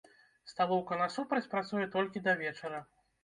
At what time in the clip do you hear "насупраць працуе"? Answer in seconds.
1.01-1.83